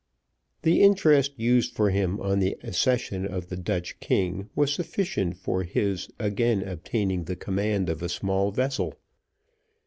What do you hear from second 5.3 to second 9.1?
for his again obtaining the command of a small vessel.